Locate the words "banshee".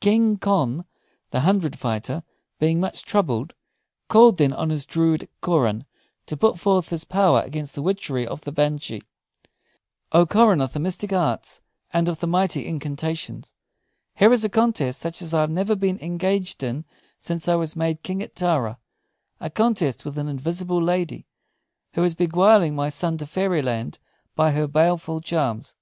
8.52-9.02